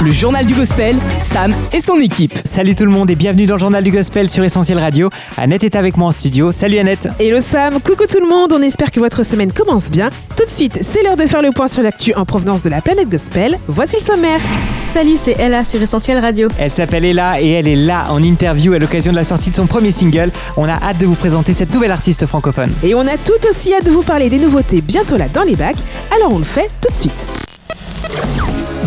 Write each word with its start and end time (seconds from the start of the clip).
Le 0.00 0.12
journal 0.12 0.46
du 0.46 0.54
gospel, 0.54 0.94
Sam 1.18 1.52
et 1.72 1.80
son 1.80 1.98
équipe. 1.98 2.32
Salut 2.44 2.76
tout 2.76 2.84
le 2.84 2.90
monde 2.90 3.10
et 3.10 3.16
bienvenue 3.16 3.46
dans 3.46 3.56
le 3.56 3.60
journal 3.60 3.82
du 3.82 3.90
gospel 3.90 4.30
sur 4.30 4.44
Essentiel 4.44 4.78
Radio. 4.78 5.10
Annette 5.36 5.64
est 5.64 5.74
avec 5.74 5.96
moi 5.96 6.08
en 6.08 6.12
studio. 6.12 6.52
Salut 6.52 6.78
Annette. 6.78 7.08
Hello 7.18 7.40
Sam, 7.40 7.80
coucou 7.80 8.04
tout 8.06 8.20
le 8.20 8.28
monde, 8.28 8.52
on 8.52 8.62
espère 8.62 8.92
que 8.92 9.00
votre 9.00 9.24
semaine 9.24 9.50
commence 9.52 9.90
bien. 9.90 10.10
Tout 10.36 10.44
de 10.44 10.50
suite, 10.50 10.78
c'est 10.82 11.02
l'heure 11.02 11.16
de 11.16 11.26
faire 11.26 11.42
le 11.42 11.50
point 11.50 11.66
sur 11.66 11.82
l'actu 11.82 12.14
en 12.14 12.24
provenance 12.24 12.62
de 12.62 12.68
la 12.68 12.80
planète 12.80 13.08
gospel. 13.08 13.58
Voici 13.66 13.96
le 13.96 14.02
sommaire. 14.02 14.38
Salut, 14.86 15.16
c'est 15.16 15.36
Ella 15.36 15.64
sur 15.64 15.82
Essentiel 15.82 16.20
Radio. 16.20 16.48
Elle 16.60 16.70
s'appelle 16.70 17.04
Ella 17.04 17.40
et 17.40 17.50
elle 17.50 17.66
est 17.66 17.74
là 17.74 18.06
en 18.10 18.22
interview 18.22 18.74
à 18.74 18.78
l'occasion 18.78 19.10
de 19.10 19.16
la 19.16 19.24
sortie 19.24 19.50
de 19.50 19.56
son 19.56 19.66
premier 19.66 19.90
single. 19.90 20.30
On 20.56 20.68
a 20.68 20.74
hâte 20.74 20.98
de 20.98 21.06
vous 21.06 21.16
présenter 21.16 21.52
cette 21.52 21.74
nouvelle 21.74 21.90
artiste 21.90 22.24
francophone. 22.24 22.70
Et 22.84 22.94
on 22.94 23.00
a 23.00 23.16
tout 23.16 23.48
aussi 23.50 23.74
hâte 23.74 23.84
de 23.84 23.90
vous 23.90 24.02
parler 24.02 24.30
des 24.30 24.38
nouveautés 24.38 24.80
bientôt 24.80 25.16
là 25.16 25.26
dans 25.28 25.42
les 25.42 25.56
bacs, 25.56 25.76
alors 26.14 26.32
on 26.32 26.38
le 26.38 26.44
fait 26.44 26.70
tout 26.80 26.92
de 26.92 26.96
suite. 26.96 27.47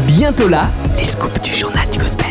Bientôt 0.08 0.48
là, 0.48 0.70
les 0.98 1.04
scoops 1.04 1.42
du 1.42 1.54
journal 1.54 1.88
du 1.92 2.00
gospel. 2.00 2.26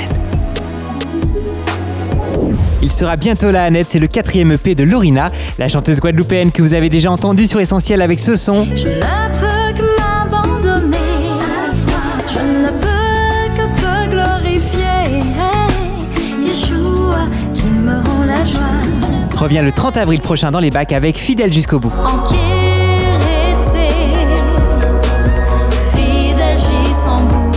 Il 2.83 2.91
sera 2.91 3.17
bientôt 3.17 3.51
là 3.51 3.65
Annette, 3.65 3.89
c'est 3.89 3.99
le 3.99 4.07
quatrième 4.07 4.53
EP 4.53 4.75
de 4.75 4.83
Lorina, 4.83 5.31
la 5.59 5.69
chanteuse 5.69 6.01
guadeloupéenne 6.01 6.51
que 6.51 6.63
vous 6.63 6.75
avez 6.75 6.89
déjà 6.89 7.13
entendue 7.13 7.47
sur 7.47 7.61
Essentiel 7.61 8.03
avec 8.03 8.19
ce 8.19 8.37
son. 8.37 8.65
Je 8.65 8.87
ne 8.89 8.95
peux 9.41 9.81
que 9.81 9.87
m'abandonner 10.01 10.97
à 10.97 11.71
toi. 11.75 12.01
Je 12.27 12.41
ne 12.41 12.71
peux 12.71 13.55
que 13.57 13.81
te 13.81 14.11
glorifier. 14.11 15.21
Hey, 15.37 16.45
Yeshua 16.45 17.29
qui 17.55 17.67
me 17.67 17.93
rend 17.93 18.25
la 18.27 18.45
joie. 18.45 19.37
Revient 19.37 19.63
le 19.63 19.73
30 19.73 19.97
avril 19.97 20.21
prochain 20.21 20.51
dans 20.51 20.61
les 20.61 20.71
bacs 20.71 20.93
avec 20.93 21.19
Fidèle 21.19 21.53
jusqu'au 21.53 21.79
bout. 21.79 21.93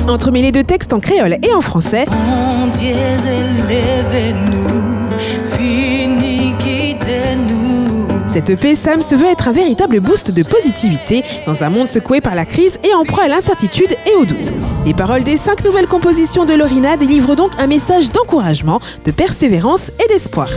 Entremêlés 0.08 0.52
de 0.52 0.62
textes 0.62 0.94
en 0.94 1.00
créole 1.00 1.38
et 1.42 1.54
en 1.54 1.62
français, 1.62 2.06
Mon 2.10 2.68
Dieu, 2.68 2.94
cette 8.34 8.50
EP 8.50 8.76
Sam 8.76 9.04
se 9.04 9.14
veut 9.14 9.28
être 9.28 9.48
un 9.48 9.52
véritable 9.52 10.00
boost 10.00 10.32
de 10.32 10.42
positivité 10.42 11.22
dans 11.46 11.64
un 11.64 11.70
monde 11.70 11.88
secoué 11.88 12.20
par 12.20 12.34
la 12.34 12.46
crise 12.46 12.80
et 12.84 12.92
en 12.96 13.04
proie 13.04 13.26
à 13.26 13.28
l'incertitude 13.28 13.96
et 14.08 14.16
au 14.16 14.26
doute. 14.26 14.54
Les 14.88 14.96
paroles 14.96 15.24
des 15.24 15.38
cinq 15.38 15.64
nouvelles 15.64 15.86
compositions 15.86 16.44
de 16.44 16.56
Lorina 16.56 16.98
délivrent 16.98 17.36
donc 17.36 17.52
un 17.60 17.68
message 17.68 18.12
d'encouragement, 18.12 18.80
de 19.06 19.12
persévérance 19.12 19.92
et 20.04 20.08
d'espoir. 20.12 20.50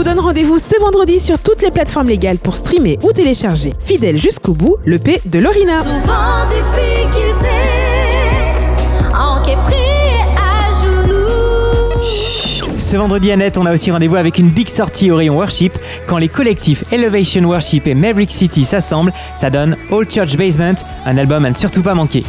Vous 0.00 0.04
donne 0.04 0.18
rendez-vous 0.18 0.56
ce 0.56 0.80
vendredi 0.80 1.20
sur 1.20 1.38
toutes 1.38 1.60
les 1.60 1.70
plateformes 1.70 2.08
légales 2.08 2.38
pour 2.38 2.56
streamer 2.56 2.98
ou 3.02 3.12
télécharger 3.12 3.74
Fidèle 3.80 4.16
jusqu'au 4.16 4.54
bout, 4.54 4.78
le 4.86 4.98
P 4.98 5.20
de 5.26 5.38
Lorina. 5.38 5.80
À. 5.80 6.46
Ce 12.78 12.96
vendredi 12.96 13.30
Annette, 13.30 13.58
on 13.58 13.66
a 13.66 13.74
aussi 13.74 13.90
rendez-vous 13.90 14.16
avec 14.16 14.38
une 14.38 14.48
big 14.48 14.70
sortie 14.70 15.10
au 15.10 15.16
rayon 15.16 15.36
worship. 15.36 15.78
Quand 16.06 16.16
les 16.16 16.28
collectifs 16.28 16.82
Elevation 16.92 17.42
Worship 17.42 17.86
et 17.86 17.94
Maverick 17.94 18.30
City 18.30 18.64
s'assemblent, 18.64 19.12
ça 19.34 19.50
donne 19.50 19.76
All 19.92 20.10
Church 20.10 20.34
Basement, 20.38 20.76
un 21.04 21.18
album 21.18 21.44
à 21.44 21.50
ne 21.50 21.56
surtout 21.56 21.82
pas 21.82 21.92
manquer. 21.92 22.24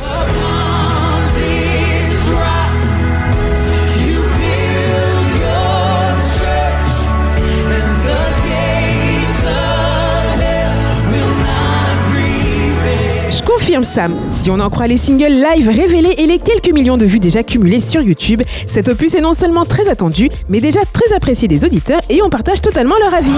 Confirme 13.61 13.83
Sam, 13.83 14.15
si 14.31 14.49
on 14.49 14.59
en 14.59 14.71
croit 14.71 14.87
les 14.87 14.97
singles 14.97 15.33
live 15.33 15.69
révélés 15.69 16.15
et 16.17 16.25
les 16.25 16.39
quelques 16.39 16.73
millions 16.73 16.97
de 16.97 17.05
vues 17.05 17.19
déjà 17.19 17.43
cumulées 17.43 17.79
sur 17.79 18.01
YouTube, 18.01 18.41
cet 18.65 18.87
opus 18.87 19.13
est 19.13 19.21
non 19.21 19.33
seulement 19.33 19.65
très 19.65 19.87
attendu, 19.87 20.31
mais 20.49 20.61
déjà 20.61 20.79
très 20.91 21.13
apprécié 21.13 21.47
des 21.47 21.63
auditeurs 21.63 22.01
et 22.09 22.23
on 22.23 22.29
partage 22.31 22.59
totalement 22.59 22.95
leur 22.99 23.13
avis. 23.13 23.29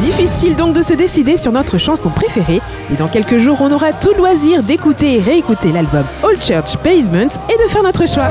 Difficile 0.00 0.56
donc 0.56 0.74
de 0.74 0.80
se 0.80 0.94
décider 0.94 1.36
sur 1.36 1.52
notre 1.52 1.76
chanson 1.76 2.08
préférée, 2.08 2.62
et 2.90 2.96
dans 2.96 3.08
quelques 3.08 3.36
jours 3.36 3.58
on 3.60 3.70
aura 3.70 3.92
tout 3.92 4.14
loisir 4.16 4.62
d'écouter 4.62 5.18
et 5.18 5.20
réécouter 5.20 5.70
l'album 5.70 6.04
All 6.24 6.42
Church 6.42 6.78
Basement 6.82 7.28
et 7.50 7.62
de 7.62 7.68
faire 7.68 7.82
notre 7.82 8.08
choix. 8.08 8.28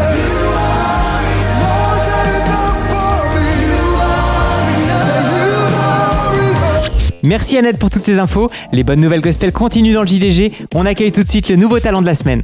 Merci 7.28 7.58
Annette 7.58 7.78
pour 7.78 7.90
toutes 7.90 8.04
ces 8.04 8.20
infos. 8.20 8.50
Les 8.72 8.86
bonnes 8.86 9.02
nouvelles 9.02 9.20
gospel 9.20 9.52
continuent 9.52 9.94
dans 9.94 10.02
le 10.02 10.08
JDG. 10.08 10.54
On 10.74 10.86
accueille 10.86 11.12
tout 11.12 11.24
de 11.24 11.28
suite 11.28 11.50
le 11.50 11.58
nouveau 11.58 11.78
talent 11.78 12.02
de 12.02 12.06
la 12.06 12.16
semaine. 12.16 12.42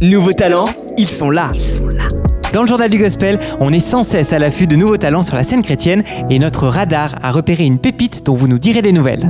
Nouveaux 0.00 0.32
talents, 0.32 0.64
ils 0.96 1.10
sont 1.10 1.28
là. 1.28 1.50
Ils 1.52 1.60
sont 1.60 1.88
là. 1.88 2.04
Dans 2.54 2.62
le 2.62 2.68
journal 2.68 2.88
du 2.88 2.96
gospel, 2.96 3.38
on 3.60 3.70
est 3.70 3.80
sans 3.80 4.02
cesse 4.02 4.32
à 4.32 4.38
l'affût 4.38 4.66
de 4.66 4.76
nouveaux 4.76 4.96
talents 4.96 5.22
sur 5.22 5.36
la 5.36 5.44
scène 5.44 5.60
chrétienne 5.60 6.04
et 6.30 6.38
notre 6.38 6.68
radar 6.68 7.16
a 7.20 7.32
repéré 7.32 7.66
une 7.66 7.78
pépite 7.78 8.24
dont 8.24 8.34
vous 8.34 8.48
nous 8.48 8.58
direz 8.58 8.80
des 8.80 8.92
nouvelles. 8.92 9.28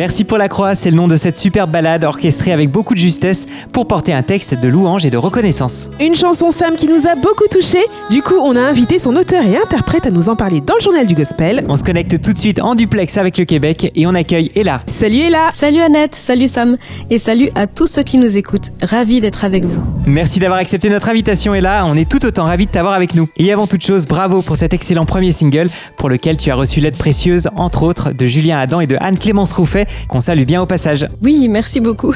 Merci 0.00 0.24
pour 0.24 0.38
la 0.38 0.48
croix, 0.48 0.74
c'est 0.74 0.88
le 0.88 0.96
nom 0.96 1.08
de 1.08 1.16
cette 1.16 1.36
superbe 1.36 1.70
balade 1.70 2.04
orchestrée 2.04 2.52
avec 2.52 2.70
beaucoup 2.70 2.94
de 2.94 2.98
justesse 2.98 3.46
pour 3.70 3.86
porter 3.86 4.14
un 4.14 4.22
texte 4.22 4.54
de 4.54 4.66
louange 4.66 5.04
et 5.04 5.10
de 5.10 5.18
reconnaissance. 5.18 5.90
Une 6.00 6.16
chanson 6.16 6.48
Sam 6.50 6.74
qui 6.74 6.88
nous 6.88 7.06
a 7.06 7.16
beaucoup 7.16 7.46
touchés. 7.50 7.84
Du 8.08 8.22
coup, 8.22 8.36
on 8.42 8.56
a 8.56 8.60
invité 8.60 8.98
son 8.98 9.14
auteur 9.14 9.44
et 9.44 9.58
interprète 9.58 10.06
à 10.06 10.10
nous 10.10 10.30
en 10.30 10.36
parler 10.36 10.62
dans 10.62 10.72
le 10.72 10.80
journal 10.80 11.06
du 11.06 11.14
gospel. 11.14 11.66
On 11.68 11.76
se 11.76 11.84
connecte 11.84 12.18
tout 12.22 12.32
de 12.32 12.38
suite 12.38 12.62
en 12.62 12.74
duplex 12.74 13.18
avec 13.18 13.36
le 13.36 13.44
Québec 13.44 13.92
et 13.94 14.06
on 14.06 14.14
accueille 14.14 14.50
Ella. 14.56 14.80
Salut 14.86 15.18
Ella 15.18 15.50
Salut 15.52 15.80
Annette, 15.80 16.14
salut 16.14 16.48
Sam 16.48 16.78
et 17.10 17.18
salut 17.18 17.50
à 17.54 17.66
tous 17.66 17.86
ceux 17.86 18.02
qui 18.02 18.16
nous 18.16 18.38
écoutent. 18.38 18.70
Ravi 18.80 19.20
d'être 19.20 19.44
avec 19.44 19.66
vous. 19.66 19.82
Merci 20.06 20.38
d'avoir 20.38 20.60
accepté 20.60 20.88
notre 20.88 21.10
invitation 21.10 21.54
Ella, 21.54 21.82
on 21.84 21.94
est 21.94 22.10
tout 22.10 22.24
autant 22.24 22.44
ravis 22.46 22.64
de 22.64 22.70
t'avoir 22.70 22.94
avec 22.94 23.14
nous. 23.14 23.28
Et 23.36 23.52
avant 23.52 23.66
toute 23.66 23.84
chose, 23.84 24.06
bravo 24.06 24.40
pour 24.40 24.56
cet 24.56 24.72
excellent 24.72 25.04
premier 25.04 25.30
single 25.30 25.68
pour 25.98 26.08
lequel 26.08 26.38
tu 26.38 26.50
as 26.50 26.54
reçu 26.54 26.80
l'aide 26.80 26.96
précieuse, 26.96 27.50
entre 27.56 27.82
autres, 27.82 28.12
de 28.12 28.24
Julien 28.24 28.58
Adam 28.58 28.80
et 28.80 28.86
de 28.86 28.96
Anne-Clémence 28.98 29.52
Rouffet, 29.52 29.86
qu'on 30.08 30.20
salue 30.20 30.44
bien 30.44 30.60
au 30.60 30.66
passage. 30.66 31.06
Oui, 31.22 31.48
merci 31.48 31.80
beaucoup. 31.80 32.14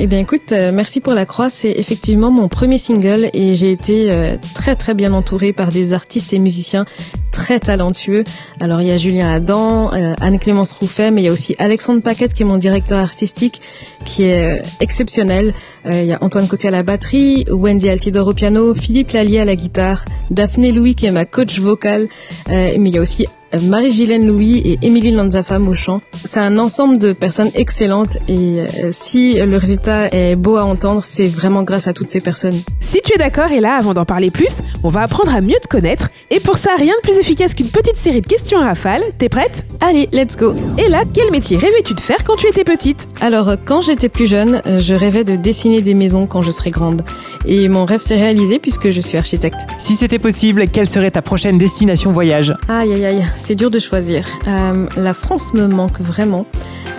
Eh 0.00 0.06
bien 0.06 0.18
écoute, 0.18 0.52
euh, 0.52 0.70
merci 0.72 1.00
pour 1.00 1.14
la 1.14 1.26
croix, 1.26 1.50
c'est 1.50 1.72
effectivement 1.72 2.30
mon 2.30 2.48
premier 2.48 2.78
single 2.78 3.30
et 3.32 3.54
j'ai 3.54 3.72
été 3.72 4.10
euh, 4.10 4.36
très 4.54 4.76
très 4.76 4.94
bien 4.94 5.12
entourée 5.12 5.52
par 5.52 5.68
des 5.68 5.92
artistes 5.92 6.32
et 6.32 6.38
musiciens 6.38 6.84
très 7.32 7.58
talentueux. 7.60 8.24
Alors 8.60 8.80
il 8.80 8.88
y 8.88 8.90
a 8.90 8.96
Julien 8.96 9.32
Adam, 9.32 9.92
euh, 9.92 10.14
Anne-Clémence 10.20 10.72
Rouffet, 10.72 11.10
mais 11.10 11.22
il 11.22 11.24
y 11.24 11.28
a 11.28 11.32
aussi 11.32 11.54
Alexandre 11.58 12.02
Paquette 12.02 12.34
qui 12.34 12.42
est 12.42 12.46
mon 12.46 12.58
directeur 12.58 12.98
artistique 12.98 13.60
qui 14.04 14.24
est 14.24 14.62
exceptionnel. 14.80 15.52
Il 15.84 16.04
y 16.04 16.12
a 16.12 16.18
Antoine 16.20 16.46
Côté 16.46 16.68
à 16.68 16.70
la 16.70 16.82
batterie, 16.82 17.44
Wendy 17.50 17.88
Altidor 17.88 18.28
au 18.28 18.32
piano, 18.32 18.74
Philippe 18.74 19.12
Lallier 19.12 19.40
à 19.40 19.44
la 19.44 19.56
guitare, 19.56 20.04
Daphné 20.30 20.72
Louis 20.72 20.94
qui 20.94 21.06
est 21.06 21.10
ma 21.10 21.24
coach 21.24 21.58
vocale, 21.58 22.08
mais 22.48 22.76
il 22.76 22.94
y 22.94 22.98
a 22.98 23.00
aussi 23.00 23.26
Marie-Gilène 23.62 24.26
Louis 24.26 24.58
et 24.58 24.78
Émilie 24.82 25.10
Lanzafam 25.10 25.68
au 25.68 25.74
chant. 25.74 26.00
C'est 26.12 26.40
un 26.40 26.58
ensemble 26.58 26.98
de 26.98 27.12
personnes 27.12 27.50
excellentes 27.54 28.18
et 28.28 28.60
euh, 28.60 28.90
si 28.90 29.34
le 29.34 29.56
résultat 29.56 30.08
est 30.12 30.36
beau 30.36 30.56
à 30.56 30.64
entendre, 30.64 31.02
c'est 31.04 31.26
vraiment 31.26 31.62
grâce 31.62 31.88
à 31.88 31.92
toutes 31.92 32.10
ces 32.10 32.20
personnes. 32.20 32.58
Si 32.80 33.00
tu 33.02 33.14
es 33.14 33.18
d'accord, 33.18 33.50
et 33.52 33.60
là, 33.60 33.76
avant 33.76 33.94
d'en 33.94 34.04
parler 34.04 34.30
plus, 34.30 34.62
on 34.82 34.88
va 34.88 35.02
apprendre 35.02 35.34
à 35.34 35.40
mieux 35.40 35.56
te 35.62 35.68
connaître. 35.68 36.10
Et 36.30 36.40
pour 36.40 36.56
ça, 36.56 36.70
rien 36.76 36.94
de 36.96 37.00
plus 37.02 37.18
efficace 37.18 37.54
qu'une 37.54 37.68
petite 37.68 37.96
série 37.96 38.20
de 38.20 38.26
questions 38.26 38.58
à 38.58 38.64
rafale. 38.64 39.02
T'es 39.18 39.28
prête? 39.28 39.64
Allez, 39.80 40.08
let's 40.12 40.36
go 40.36 40.54
Et 40.78 40.88
là, 40.88 41.02
quel 41.12 41.30
métier 41.30 41.56
rêvais-tu 41.56 41.94
de 41.94 42.00
faire 42.00 42.24
quand 42.24 42.36
tu 42.36 42.46
étais 42.48 42.64
petite? 42.64 43.08
Alors, 43.20 43.48
euh, 43.50 43.56
quand 43.62 43.80
j'étais 43.80 44.08
plus 44.08 44.26
jeune, 44.26 44.62
euh, 44.66 44.78
je 44.78 44.94
rêvais 44.94 45.24
de 45.24 45.36
dessiner 45.36 45.82
des 45.82 45.94
maisons 45.94 46.26
quand 46.26 46.42
je 46.42 46.50
serais 46.50 46.70
grande. 46.70 47.02
Et 47.46 47.68
mon 47.68 47.84
rêve 47.84 48.00
s'est 48.00 48.16
réalisé 48.16 48.58
puisque 48.58 48.90
je 48.90 49.00
suis 49.00 49.18
architecte. 49.18 49.60
Si 49.78 49.94
c'était 49.94 50.18
possible, 50.18 50.68
quelle 50.68 50.88
serait 50.88 51.10
ta 51.10 51.22
prochaine 51.22 51.58
destination 51.58 52.12
voyage? 52.12 52.54
Aïe 52.68 52.92
aïe 52.92 53.04
aïe, 53.04 53.24
c'est 53.38 53.54
dur 53.54 53.70
de 53.70 53.78
choisir. 53.78 54.26
Euh, 54.46 54.86
la 54.96 55.14
France 55.14 55.54
me 55.54 55.66
manque 55.66 56.00
vraiment, 56.00 56.46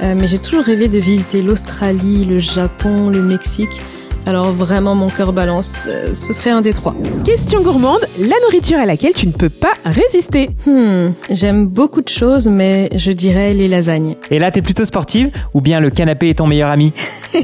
Euh, 0.01 0.15
mais 0.17 0.27
j'ai 0.27 0.37
toujours 0.37 0.63
rêvé 0.63 0.87
de 0.87 0.97
visiter 0.97 1.41
l'Australie, 1.41 2.23
le 2.23 2.39
Japon, 2.39 3.09
le 3.09 3.21
Mexique. 3.21 3.81
Alors 4.25 4.51
vraiment, 4.51 4.93
mon 4.93 5.09
cœur 5.09 5.33
balance. 5.33 5.85
Euh, 5.87 6.13
ce 6.13 6.33
serait 6.33 6.51
un 6.51 6.61
des 6.61 6.73
trois. 6.73 6.95
Question 7.25 7.61
gourmande, 7.63 8.01
la 8.19 8.35
nourriture 8.45 8.77
à 8.77 8.85
laquelle 8.85 9.13
tu 9.13 9.25
ne 9.25 9.31
peux 9.31 9.49
pas 9.49 9.73
résister. 9.85 10.49
Hmm, 10.67 11.09
j'aime 11.31 11.65
beaucoup 11.65 12.01
de 12.01 12.09
choses, 12.09 12.47
mais 12.47 12.89
je 12.95 13.11
dirais 13.11 13.53
les 13.55 13.67
lasagnes. 13.67 14.15
Et 14.29 14.37
là, 14.37 14.51
t'es 14.51 14.61
plutôt 14.61 14.85
sportive 14.85 15.29
ou 15.55 15.61
bien 15.61 15.79
le 15.79 15.89
canapé 15.89 16.29
est 16.29 16.35
ton 16.35 16.47
meilleur 16.47 16.69
ami? 16.69 16.93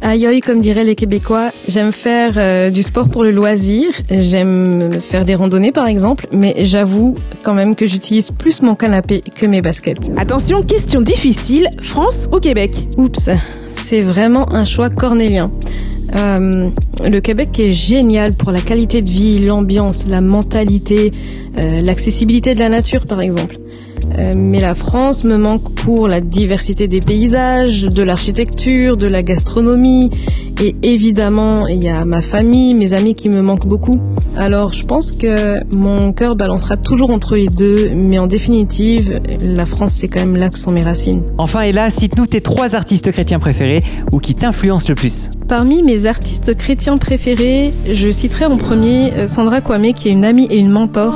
Aïe 0.00 0.26
aïe, 0.26 0.40
comme 0.40 0.60
diraient 0.60 0.84
les 0.84 0.94
Québécois, 0.94 1.50
j'aime 1.66 1.90
faire 1.90 2.34
euh, 2.36 2.70
du 2.70 2.84
sport 2.84 3.08
pour 3.08 3.24
le 3.24 3.32
loisir, 3.32 3.88
j'aime 4.10 5.00
faire 5.00 5.24
des 5.24 5.34
randonnées 5.34 5.72
par 5.72 5.88
exemple, 5.88 6.28
mais 6.32 6.54
j'avoue 6.58 7.16
quand 7.42 7.54
même 7.54 7.74
que 7.74 7.86
j'utilise 7.88 8.30
plus 8.30 8.62
mon 8.62 8.76
canapé 8.76 9.22
que 9.34 9.44
mes 9.46 9.60
baskets. 9.60 9.98
Attention, 10.16 10.62
question 10.62 11.00
difficile, 11.00 11.66
France 11.80 12.28
ou 12.32 12.38
Québec? 12.38 12.86
Oups, 12.96 13.28
c'est 13.74 14.00
vraiment 14.02 14.52
un 14.52 14.64
choix 14.64 14.88
cornélien. 14.88 15.50
Euh, 16.16 16.70
le 17.04 17.20
Québec 17.20 17.58
est 17.60 17.72
génial 17.72 18.34
pour 18.34 18.50
la 18.50 18.60
qualité 18.60 19.02
de 19.02 19.08
vie, 19.08 19.38
l'ambiance, 19.38 20.06
la 20.06 20.20
mentalité, 20.20 21.12
euh, 21.58 21.80
l'accessibilité 21.82 22.54
de 22.54 22.60
la 22.60 22.68
nature 22.68 23.04
par 23.04 23.20
exemple. 23.20 23.58
Euh, 24.16 24.32
mais 24.36 24.60
la 24.60 24.74
France 24.74 25.24
me 25.24 25.36
manque 25.36 25.74
pour 25.74 26.08
la 26.08 26.20
diversité 26.20 26.88
des 26.88 27.00
paysages, 27.00 27.82
de 27.82 28.02
l'architecture, 28.02 28.96
de 28.96 29.06
la 29.06 29.22
gastronomie 29.22 30.10
et 30.62 30.74
évidemment 30.82 31.66
il 31.68 31.82
y 31.84 31.88
a 31.88 32.04
ma 32.04 32.20
famille, 32.20 32.74
mes 32.74 32.94
amis 32.94 33.14
qui 33.14 33.28
me 33.28 33.42
manquent 33.42 33.66
beaucoup. 33.66 34.00
Alors 34.36 34.72
je 34.72 34.84
pense 34.84 35.12
que 35.12 35.62
mon 35.74 36.12
cœur 36.12 36.36
balancera 36.36 36.76
toujours 36.76 37.10
entre 37.10 37.36
les 37.36 37.46
deux, 37.46 37.90
mais 37.94 38.18
en 38.18 38.26
définitive 38.26 39.20
la 39.40 39.66
France 39.66 39.92
c'est 39.94 40.08
quand 40.08 40.20
même 40.20 40.36
là 40.36 40.50
que 40.50 40.58
sont 40.58 40.72
mes 40.72 40.82
racines. 40.82 41.22
Enfin, 41.38 41.62
et 41.62 41.72
là, 41.72 41.90
cite-nous 41.90 42.26
tes 42.26 42.40
trois 42.40 42.74
artistes 42.74 43.10
chrétiens 43.12 43.38
préférés 43.38 43.82
ou 44.12 44.18
qui 44.18 44.34
t'influencent 44.34 44.88
le 44.88 44.94
plus. 44.94 45.30
Parmi 45.48 45.82
mes 45.82 46.06
artistes 46.06 46.56
chrétiens 46.56 46.98
préférés, 46.98 47.70
je 47.90 48.10
citerai 48.10 48.46
en 48.46 48.56
premier 48.56 49.12
euh, 49.12 49.28
Sandra 49.28 49.60
Kwame 49.60 49.92
qui 49.92 50.08
est 50.08 50.12
une 50.12 50.24
amie 50.24 50.46
et 50.50 50.58
une 50.58 50.70
mentor. 50.70 51.14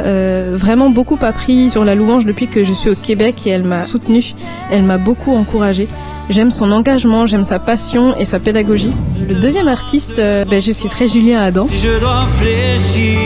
M'a 0.00 0.06
euh, 0.06 0.50
vraiment 0.54 0.90
beaucoup 0.90 1.18
appris 1.20 1.70
sur 1.70 1.84
la 1.84 1.94
louange 1.94 2.24
depuis 2.24 2.46
que 2.46 2.64
je 2.64 2.72
suis 2.72 2.90
au 2.90 2.94
Québec 2.94 3.46
et 3.46 3.50
elle 3.50 3.64
m'a 3.64 3.84
soutenue. 3.84 4.34
Elle 4.70 4.82
m'a 4.82 4.98
beaucoup 4.98 5.34
encouragée. 5.34 5.88
J'aime 6.28 6.50
son 6.50 6.70
engagement, 6.70 7.26
j'aime 7.26 7.44
sa 7.44 7.58
passion 7.58 8.16
et 8.16 8.24
sa 8.24 8.38
pédagogie. 8.38 8.92
Le 9.28 9.34
deuxième 9.34 9.68
artiste, 9.68 10.18
euh, 10.18 10.44
ben, 10.44 10.60
je 10.60 10.70
citerai 10.72 11.08
Julien 11.08 11.40
Adam. 11.40 11.64
Si 11.64 11.76
je 11.80 12.00
dois 12.00 12.26
fléchir, 12.38 13.18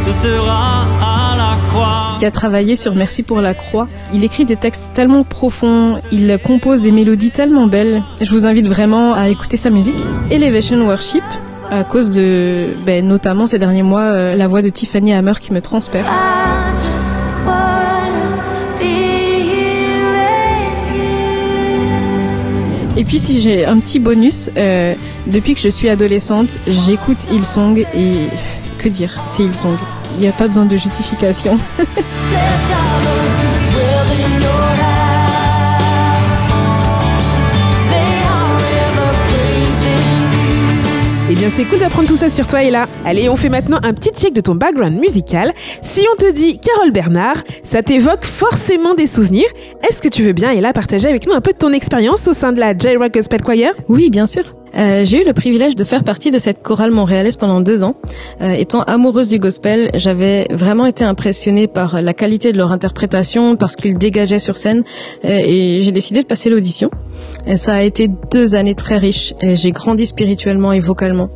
ce 0.00 0.10
sera 0.10 0.82
à 1.02 1.36
la 1.36 1.68
croix. 1.68 2.16
qui 2.18 2.26
a 2.26 2.30
travaillé 2.30 2.76
sur 2.76 2.94
Merci 2.94 3.22
pour 3.22 3.40
la 3.40 3.54
croix. 3.54 3.86
Il 4.12 4.24
écrit 4.24 4.44
des 4.44 4.56
textes 4.56 4.90
tellement 4.94 5.22
profonds, 5.22 5.98
il 6.12 6.38
compose 6.42 6.82
des 6.82 6.92
mélodies 6.92 7.30
tellement 7.30 7.66
belles. 7.66 8.02
Je 8.20 8.30
vous 8.30 8.46
invite 8.46 8.66
vraiment 8.66 9.14
à 9.14 9.28
écouter 9.28 9.56
sa 9.58 9.70
musique. 9.70 10.00
Elevation 10.30 10.86
Worship, 10.86 11.24
à 11.70 11.84
cause 11.84 12.10
de, 12.10 12.68
ben, 12.84 13.06
notamment 13.06 13.46
ces 13.46 13.58
derniers 13.58 13.82
mois, 13.82 14.02
euh, 14.02 14.34
la 14.34 14.48
voix 14.48 14.62
de 14.62 14.68
Tiffany 14.68 15.12
Hammer 15.12 15.34
qui 15.40 15.52
me 15.52 15.60
transperce. 15.60 16.08
Et 22.96 23.02
puis 23.02 23.18
si 23.18 23.40
j'ai 23.40 23.64
un 23.64 23.78
petit 23.80 23.98
bonus, 23.98 24.50
euh, 24.56 24.94
depuis 25.26 25.54
que 25.54 25.60
je 25.60 25.68
suis 25.68 25.88
adolescente, 25.88 26.58
j'écoute 26.68 27.18
Hillsong 27.30 27.84
et 27.92 28.14
que 28.78 28.88
dire, 28.88 29.20
c'est 29.26 29.42
Hillsong. 29.42 29.76
Il 30.16 30.20
n'y 30.20 30.28
a 30.28 30.32
pas 30.32 30.46
besoin 30.46 30.64
de 30.64 30.76
justification. 30.76 31.58
Eh 41.34 41.36
bien, 41.36 41.50
c'est 41.52 41.64
cool 41.64 41.80
d'apprendre 41.80 42.06
tout 42.06 42.16
ça 42.16 42.30
sur 42.30 42.46
toi, 42.46 42.62
Ella. 42.62 42.86
Allez, 43.04 43.28
on 43.28 43.34
fait 43.34 43.48
maintenant 43.48 43.80
un 43.82 43.92
petit 43.92 44.10
check 44.10 44.32
de 44.32 44.40
ton 44.40 44.54
background 44.54 44.96
musical. 44.96 45.52
Si 45.82 46.06
on 46.12 46.14
te 46.14 46.30
dit 46.30 46.60
Carole 46.60 46.92
Bernard, 46.92 47.38
ça 47.64 47.82
t'évoque 47.82 48.24
forcément 48.24 48.94
des 48.94 49.08
souvenirs. 49.08 49.48
Est-ce 49.82 50.00
que 50.00 50.06
tu 50.06 50.22
veux 50.22 50.32
bien, 50.32 50.52
Ella, 50.52 50.72
partager 50.72 51.08
avec 51.08 51.26
nous 51.26 51.32
un 51.32 51.40
peu 51.40 51.50
de 51.50 51.56
ton 51.56 51.72
expérience 51.72 52.28
au 52.28 52.34
sein 52.34 52.52
de 52.52 52.60
la 52.60 52.78
J-Rock 52.78 53.14
Gospel 53.14 53.42
Choir? 53.42 53.72
Oui, 53.88 54.10
bien 54.10 54.26
sûr. 54.26 54.44
Euh, 54.76 55.04
j'ai 55.04 55.22
eu 55.22 55.24
le 55.24 55.32
privilège 55.32 55.74
de 55.74 55.84
faire 55.84 56.04
partie 56.04 56.30
de 56.30 56.38
cette 56.38 56.62
chorale 56.62 56.90
montréalaise 56.90 57.36
pendant 57.36 57.60
deux 57.60 57.84
ans. 57.84 57.94
Euh, 58.40 58.52
étant 58.52 58.82
amoureuse 58.82 59.28
du 59.28 59.38
gospel, 59.38 59.90
j'avais 59.94 60.46
vraiment 60.50 60.86
été 60.86 61.04
impressionnée 61.04 61.68
par 61.68 62.02
la 62.02 62.12
qualité 62.12 62.52
de 62.52 62.58
leur 62.58 62.72
interprétation, 62.72 63.56
par 63.56 63.70
ce 63.70 63.76
qu'ils 63.76 63.98
dégageaient 63.98 64.38
sur 64.38 64.56
scène, 64.56 64.82
euh, 65.24 65.40
et 65.44 65.80
j'ai 65.80 65.92
décidé 65.92 66.22
de 66.22 66.26
passer 66.26 66.50
l'audition. 66.50 66.90
Et 67.46 67.56
ça 67.56 67.74
a 67.74 67.82
été 67.82 68.08
deux 68.30 68.54
années 68.54 68.74
très 68.74 68.96
riches. 68.96 69.34
J'ai 69.42 69.72
grandi 69.72 70.06
spirituellement 70.06 70.72
et 70.72 70.80
vocalement. 70.80 71.28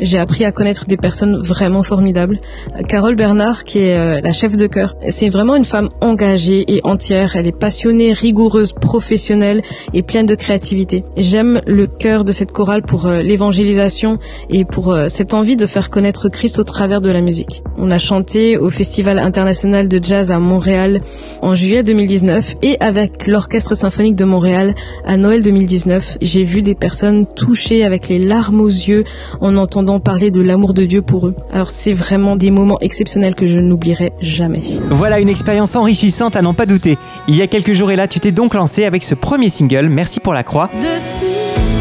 J'ai 0.00 0.18
appris 0.18 0.44
à 0.44 0.52
connaître 0.52 0.86
des 0.86 0.96
personnes 0.96 1.38
vraiment 1.38 1.82
formidables. 1.82 2.38
Euh, 2.76 2.82
Carole 2.82 3.16
Bernard, 3.16 3.64
qui 3.64 3.78
est 3.78 3.96
euh, 3.96 4.20
la 4.20 4.32
chef 4.32 4.56
de 4.56 4.66
chœur, 4.66 4.94
c'est 5.08 5.28
vraiment 5.28 5.56
une 5.56 5.64
femme 5.64 5.88
engagée 6.00 6.64
et 6.68 6.80
entière. 6.84 7.34
Elle 7.34 7.46
est 7.46 7.58
passionnée, 7.58 8.12
rigoureuse, 8.12 8.72
professionnelle 8.72 9.62
et 9.92 10.02
pleine 10.02 10.26
de 10.26 10.34
créativité. 10.34 11.04
J'aime 11.16 11.60
le 11.66 11.86
cœur 11.86 12.24
de 12.24 12.32
cette 12.32 12.52
chorale 12.52 12.77
pour 12.82 13.06
euh, 13.06 13.22
l'évangélisation 13.22 14.18
et 14.48 14.64
pour 14.64 14.92
euh, 14.92 15.08
cette 15.08 15.34
envie 15.34 15.56
de 15.56 15.66
faire 15.66 15.90
connaître 15.90 16.28
Christ 16.28 16.58
au 16.58 16.64
travers 16.64 17.00
de 17.00 17.10
la 17.10 17.20
musique. 17.20 17.62
On 17.76 17.90
a 17.90 17.98
chanté 17.98 18.56
au 18.56 18.70
Festival 18.70 19.18
international 19.18 19.88
de 19.88 20.00
jazz 20.02 20.30
à 20.30 20.38
Montréal 20.38 21.00
en 21.42 21.54
juillet 21.54 21.82
2019 21.82 22.54
et 22.62 22.76
avec 22.80 23.26
l'Orchestre 23.26 23.76
symphonique 23.76 24.16
de 24.16 24.24
Montréal 24.24 24.74
à 25.04 25.16
Noël 25.16 25.42
2019. 25.42 26.18
J'ai 26.20 26.44
vu 26.44 26.62
des 26.62 26.74
personnes 26.74 27.26
touchées 27.26 27.84
avec 27.84 28.08
les 28.08 28.18
larmes 28.18 28.60
aux 28.60 28.68
yeux 28.68 29.04
en 29.40 29.56
entendant 29.56 30.00
parler 30.00 30.30
de 30.30 30.40
l'amour 30.40 30.74
de 30.74 30.84
Dieu 30.84 31.02
pour 31.02 31.26
eux. 31.26 31.34
Alors 31.52 31.70
c'est 31.70 31.92
vraiment 31.92 32.36
des 32.36 32.50
moments 32.50 32.78
exceptionnels 32.80 33.34
que 33.34 33.46
je 33.46 33.58
n'oublierai 33.58 34.12
jamais. 34.20 34.62
Voilà 34.90 35.20
une 35.20 35.28
expérience 35.28 35.76
enrichissante 35.76 36.36
à 36.36 36.42
n'en 36.42 36.54
pas 36.54 36.66
douter. 36.66 36.98
Il 37.28 37.36
y 37.36 37.42
a 37.42 37.46
quelques 37.46 37.72
jours 37.72 37.90
et 37.90 37.96
là, 37.96 38.08
tu 38.08 38.20
t'es 38.20 38.32
donc 38.32 38.54
lancé 38.54 38.84
avec 38.84 39.02
ce 39.02 39.14
premier 39.14 39.48
single, 39.48 39.88
Merci 39.88 40.20
pour 40.20 40.32
la 40.32 40.42
croix. 40.42 40.68
Depuis 40.74 41.77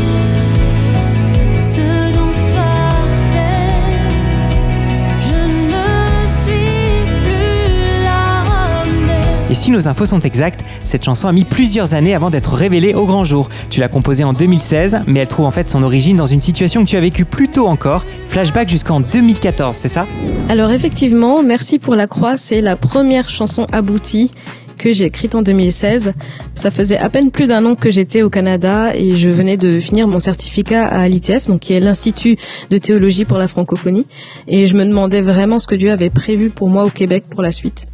si 9.67 9.71
nos 9.71 9.89
infos 9.89 10.05
sont 10.05 10.21
exactes, 10.21 10.63
cette 10.83 11.03
chanson 11.03 11.27
a 11.27 11.33
mis 11.33 11.43
plusieurs 11.43 11.93
années 11.93 12.15
avant 12.15 12.29
d'être 12.29 12.53
révélée 12.53 12.93
au 12.93 13.05
grand 13.05 13.25
jour. 13.25 13.49
Tu 13.69 13.81
l'as 13.81 13.89
composée 13.89 14.23
en 14.23 14.31
2016, 14.31 15.01
mais 15.07 15.19
elle 15.19 15.27
trouve 15.27 15.45
en 15.45 15.51
fait 15.51 15.67
son 15.67 15.83
origine 15.83 16.15
dans 16.15 16.25
une 16.25 16.39
situation 16.39 16.85
que 16.85 16.89
tu 16.89 16.95
as 16.95 17.01
vécue 17.01 17.25
plus 17.25 17.49
tôt 17.49 17.67
encore. 17.67 18.05
Flashback 18.29 18.69
jusqu'en 18.69 19.01
2014, 19.01 19.75
c'est 19.75 19.89
ça? 19.89 20.07
Alors 20.47 20.71
effectivement, 20.71 21.43
Merci 21.43 21.79
pour 21.79 21.95
la 21.95 22.07
croix, 22.07 22.37
c'est 22.37 22.61
la 22.61 22.77
première 22.77 23.29
chanson 23.29 23.67
aboutie 23.73 24.31
que 24.77 24.93
j'ai 24.93 25.03
écrite 25.03 25.35
en 25.35 25.41
2016. 25.41 26.13
Ça 26.53 26.71
faisait 26.71 26.97
à 26.97 27.09
peine 27.09 27.29
plus 27.29 27.47
d'un 27.47 27.65
an 27.65 27.75
que 27.75 27.91
j'étais 27.91 28.21
au 28.21 28.29
Canada 28.29 28.95
et 28.95 29.17
je 29.17 29.27
venais 29.27 29.57
de 29.57 29.81
finir 29.81 30.07
mon 30.07 30.19
certificat 30.19 30.87
à 30.87 31.09
l'ITF, 31.09 31.47
donc 31.49 31.59
qui 31.59 31.73
est 31.73 31.81
l'Institut 31.81 32.37
de 32.69 32.77
théologie 32.77 33.25
pour 33.25 33.37
la 33.37 33.49
francophonie. 33.49 34.05
Et 34.47 34.65
je 34.65 34.75
me 34.75 34.85
demandais 34.85 35.21
vraiment 35.21 35.59
ce 35.59 35.67
que 35.67 35.75
Dieu 35.75 35.91
avait 35.91 36.09
prévu 36.09 36.51
pour 36.51 36.69
moi 36.69 36.85
au 36.85 36.89
Québec 36.89 37.25
pour 37.29 37.41
la 37.41 37.51
suite. 37.51 37.87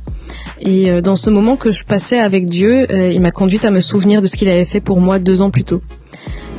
Et 0.60 0.90
euh, 0.90 1.02
dans 1.02 1.16
ce 1.16 1.30
moment 1.30 1.56
que 1.56 1.72
je 1.72 1.84
passais 1.84 2.20
avec 2.20 2.46
Dieu, 2.46 2.88
euh, 2.92 3.12
il 3.12 3.22
m'a 3.22 3.32
conduite 3.32 3.66
à 3.66 3.72
me 3.72 3.82
souvenir 3.82 4.22
de 4.22 4.28
ce 4.28 4.38
qu'il 4.38 4.50
avait 4.50 4.66
fait 4.66 4.80
pour 4.80 5.00
moi 5.00 5.20
deux 5.20 5.42
ans 5.42 5.50
plus 5.50 5.64
tôt. 5.64 5.82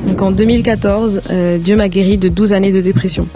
Donc 0.07 0.21
en 0.21 0.31
2014, 0.31 1.21
euh, 1.31 1.57
Dieu 1.57 1.75
m'a 1.75 1.89
guéri 1.89 2.17
de 2.17 2.29
12 2.29 2.53
années 2.53 2.71
de 2.71 2.81
dépression. 2.81 3.27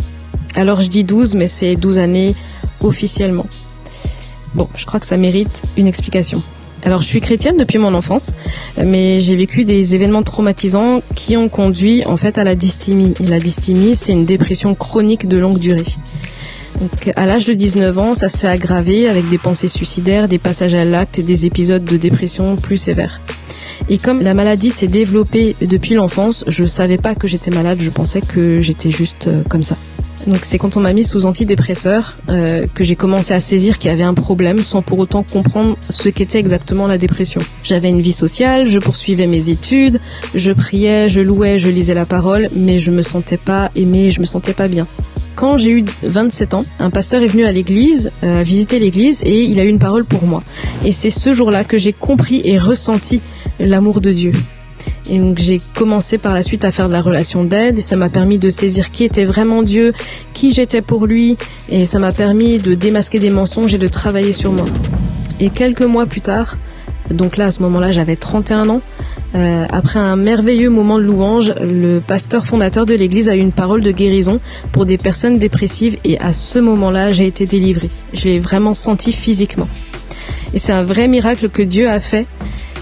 Alors 0.55 0.81
je 0.81 0.89
dis 0.89 1.03
12, 1.03 1.35
mais 1.35 1.47
c'est 1.47 1.75
12 1.75 1.99
années 1.99 2.35
officiellement. 2.81 3.47
Bon, 4.55 4.67
je 4.75 4.85
crois 4.85 4.99
que 4.99 5.05
ça 5.05 5.17
mérite 5.17 5.63
une 5.77 5.87
explication. 5.87 6.41
Alors, 6.83 7.01
je 7.01 7.07
suis 7.07 7.19
chrétienne 7.19 7.57
depuis 7.57 7.77
mon 7.77 7.93
enfance, 7.93 8.31
mais 8.83 9.19
j'ai 9.19 9.35
vécu 9.35 9.65
des 9.65 9.95
événements 9.95 10.23
traumatisants 10.23 11.01
qui 11.13 11.35
ont 11.35 11.49
conduit 11.49 12.05
en 12.05 12.15
fait 12.15 12.37
à 12.37 12.45
la 12.45 12.55
dysthymie. 12.55 13.13
Et 13.21 13.27
la 13.27 13.39
dysthymie, 13.39 13.95
c'est 13.95 14.13
une 14.13 14.25
dépression 14.25 14.75
chronique 14.75 15.27
de 15.27 15.37
longue 15.37 15.59
durée. 15.59 15.83
Donc, 16.79 17.11
à 17.15 17.25
l'âge 17.25 17.45
de 17.45 17.53
19 17.53 17.97
ans, 17.97 18.13
ça 18.13 18.29
s'est 18.29 18.47
aggravé 18.47 19.09
avec 19.09 19.27
des 19.29 19.37
pensées 19.37 19.67
suicidaires, 19.67 20.27
des 20.27 20.37
passages 20.37 20.75
à 20.75 20.85
l'acte 20.85 21.19
et 21.19 21.23
des 21.23 21.45
épisodes 21.45 21.83
de 21.83 21.97
dépression 21.97 22.55
plus 22.55 22.77
sévères. 22.77 23.19
Et 23.89 23.97
comme 23.97 24.21
la 24.21 24.33
maladie 24.33 24.69
s'est 24.69 24.87
développée 24.87 25.55
depuis 25.61 25.95
l'enfance, 25.95 26.43
je 26.47 26.65
savais 26.65 26.97
pas 26.97 27.15
que 27.15 27.27
j'étais 27.27 27.51
malade, 27.51 27.79
je 27.81 27.89
pensais 27.89 28.21
que 28.21 28.61
j'étais 28.61 28.91
juste 28.91 29.27
euh, 29.27 29.43
comme 29.49 29.63
ça. 29.63 29.77
Donc 30.27 30.39
c'est 30.43 30.57
quand 30.57 30.75
on 30.75 30.81
m'a 30.81 30.91
mis 30.91 31.05
sous 31.05 31.25
antidépresseur 31.25 32.17
euh, 32.27 32.67
que 32.75 32.83
j'ai 32.83 32.95
commencé 32.95 33.33
à 33.33 33.39
saisir 33.39 33.79
qu'il 33.79 33.89
y 33.89 33.93
avait 33.93 34.03
un 34.03 34.13
problème 34.13 34.59
sans 34.59 34.81
pour 34.81 34.99
autant 34.99 35.23
comprendre 35.23 35.77
ce 35.89 36.09
qu'était 36.09 36.39
exactement 36.39 36.87
la 36.87 36.97
dépression. 36.97 37.41
J'avais 37.63 37.89
une 37.89 38.01
vie 38.01 38.11
sociale, 38.11 38.67
je 38.67 38.79
poursuivais 38.79 39.27
mes 39.27 39.49
études, 39.49 39.99
je 40.35 40.51
priais, 40.51 41.07
je 41.07 41.21
louais, 41.21 41.57
je 41.57 41.69
lisais 41.69 41.93
la 41.93 42.05
parole, 42.05 42.49
mais 42.55 42.79
je 42.79 42.91
me 42.91 43.01
sentais 43.01 43.37
pas 43.37 43.71
aimée, 43.75 44.11
je 44.11 44.19
me 44.19 44.25
sentais 44.25 44.53
pas 44.53 44.67
bien. 44.67 44.85
Quand 45.39 45.57
j'ai 45.57 45.71
eu 45.71 45.85
27 46.03 46.53
ans, 46.53 46.65
un 46.79 46.89
pasteur 46.89 47.21
est 47.21 47.27
venu 47.27 47.45
à 47.45 47.53
l'église, 47.53 48.11
euh, 48.25 48.43
visiter 48.43 48.77
l'église, 48.77 49.23
et 49.23 49.45
il 49.45 49.57
a 49.61 49.63
eu 49.63 49.69
une 49.69 49.79
parole 49.79 50.03
pour 50.03 50.23
moi. 50.23 50.43
Et 50.83 50.91
c'est 50.91 51.09
ce 51.09 51.31
jour-là 51.31 51.63
que 51.63 51.77
j'ai 51.77 51.93
compris 51.93 52.41
et 52.43 52.57
ressenti 52.57 53.21
l'amour 53.57 54.01
de 54.01 54.11
Dieu. 54.11 54.33
Et 55.09 55.17
donc 55.17 55.37
j'ai 55.37 55.61
commencé 55.75 56.17
par 56.17 56.33
la 56.33 56.43
suite 56.43 56.65
à 56.65 56.71
faire 56.71 56.89
de 56.89 56.93
la 56.93 57.01
relation 57.01 57.45
d'aide 57.45 57.77
et 57.77 57.81
ça 57.81 57.95
m'a 57.95 58.09
permis 58.09 58.37
de 58.37 58.49
saisir 58.49 58.91
qui 58.91 59.05
était 59.05 59.23
vraiment 59.23 59.63
Dieu, 59.63 59.93
qui 60.33 60.51
j'étais 60.51 60.81
pour 60.81 61.05
lui 61.05 61.37
et 61.69 61.85
ça 61.85 61.99
m'a 61.99 62.11
permis 62.11 62.57
de 62.59 62.73
démasquer 62.73 63.19
des 63.19 63.29
mensonges 63.29 63.73
et 63.73 63.77
de 63.77 63.87
travailler 63.87 64.33
sur 64.33 64.51
moi. 64.51 64.65
Et 65.39 65.49
quelques 65.49 65.83
mois 65.83 66.05
plus 66.05 66.21
tard, 66.21 66.57
donc 67.11 67.37
là 67.37 67.45
à 67.45 67.51
ce 67.51 67.61
moment-là 67.61 67.91
j'avais 67.91 68.15
31 68.15 68.69
ans, 68.69 68.81
euh, 69.35 69.65
après 69.69 69.99
un 69.99 70.15
merveilleux 70.15 70.69
moment 70.69 70.97
de 70.97 71.03
louange, 71.03 71.53
le 71.61 71.99
pasteur 71.99 72.45
fondateur 72.45 72.85
de 72.85 72.93
l'église 72.93 73.29
a 73.29 73.35
eu 73.35 73.39
une 73.39 73.51
parole 73.51 73.81
de 73.81 73.91
guérison 73.91 74.39
pour 74.71 74.85
des 74.85 74.97
personnes 74.97 75.37
dépressives 75.37 75.97
et 76.03 76.19
à 76.19 76.33
ce 76.33 76.59
moment-là 76.59 77.11
j'ai 77.11 77.27
été 77.27 77.45
délivrée. 77.45 77.89
Je 78.13 78.25
l'ai 78.25 78.39
vraiment 78.39 78.73
senti 78.73 79.11
physiquement. 79.11 79.67
Et 80.53 80.57
c'est 80.57 80.73
un 80.73 80.83
vrai 80.83 81.07
miracle 81.07 81.49
que 81.49 81.61
Dieu 81.61 81.89
a 81.89 81.99
fait 81.99 82.25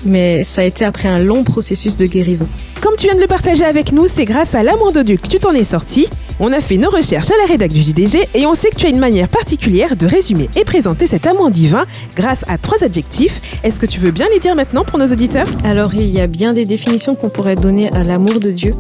mais 0.08 0.44
ça 0.44 0.62
a 0.62 0.64
été 0.64 0.86
après 0.86 1.08
un 1.10 1.20
long 1.20 1.44
processus 1.44 1.96
de 1.98 2.06
guérison. 2.06 2.48
Comme 2.82 2.96
tu 2.96 3.06
viens 3.08 3.16
de 3.16 3.22
le 3.22 3.28
partager 3.28 3.66
avec 3.66 3.92
nous, 3.92 4.08
c'est 4.08 4.26
grâce 4.26 4.56
à 4.56 4.64
l'amour 4.64 4.92
de 4.92 5.02
Dieu 5.02 5.18
que 5.18 5.28
tu 5.28 5.40
t'en 5.40 5.54
es 5.54 5.64
sorti. 5.64 6.08
On 6.40 6.54
a 6.54 6.62
fait 6.62 6.78
nos 6.78 6.90
recherches 6.90 7.32
à 7.32 7.38
la 7.38 7.46
rédac 7.46 7.72
du 7.72 7.82
JDG 7.82 8.30
et 8.36 8.46
on 8.46 8.54
sait 8.54 8.70
que 8.70 8.76
tu 8.76 8.86
as 8.86 8.90
une 8.90 9.00
manière 9.00 9.28
particulière 9.28 9.96
de 9.96 10.06
résumer 10.06 10.48
et 10.56 10.64
présenter 10.64 11.08
cet 11.08 11.26
amour 11.26 11.50
divin 11.50 11.86
grâce 12.16 12.44
à 12.48 12.58
trois 12.60 12.84
adjectifs. 12.84 13.60
Est-ce 13.64 13.80
que 13.80 13.88
tu 13.88 14.00
veux 14.00 14.12
bien 14.12 14.28
les 14.32 14.40
dire 14.40 14.56
maintenant 14.56 14.84
pour 14.86 15.00
nos 15.00 15.08
auditeurs? 15.08 15.48
Alors 15.64 15.96
il 15.96 16.10
y 16.10 16.22
a 16.22 16.28
bien 16.28 16.54
des 16.54 16.66
définitions 16.66 17.16
qu'on 17.16 17.30
pourrait 17.30 17.56
donner 17.56 17.92
à 17.92 18.04
l'amour 18.04 18.40
de 18.40 18.52
Dieu, 18.52 18.74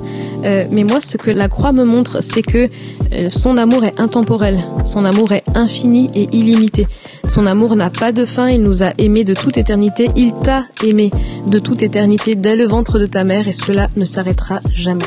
Euh, 0.43 0.65
mais 0.71 0.83
moi 0.83 1.01
ce 1.01 1.17
que 1.17 1.31
la 1.31 1.47
croix 1.49 1.71
me 1.73 1.83
montre, 1.83 2.21
c'est 2.21 2.43
que 2.43 2.69
euh, 3.13 3.29
son 3.31 3.57
amour 3.57 3.83
est 3.83 3.99
intemporel, 3.99 4.63
son 4.85 5.03
amour 5.03 5.31
est 5.31 5.43
infini 5.55 6.11
et 6.13 6.27
illimité. 6.31 6.85
Son 7.27 7.45
amour 7.45 7.75
n'a 7.75 7.89
pas 7.89 8.11
de 8.11 8.25
fin, 8.25 8.49
il 8.49 8.63
nous 8.63 8.83
a 8.83 8.93
aimés 8.97 9.23
de 9.23 9.33
toute 9.33 9.57
éternité, 9.57 10.09
il 10.15 10.33
t'a 10.43 10.63
aimé 10.83 11.11
de 11.47 11.59
toute 11.59 11.83
éternité 11.83 12.35
dès 12.35 12.55
le 12.55 12.65
ventre 12.65 12.99
de 12.99 13.05
ta 13.05 13.23
mère 13.23 13.47
et 13.47 13.51
cela 13.51 13.87
ne 13.95 14.05
s'arrêtera 14.05 14.59
jamais. 14.73 15.05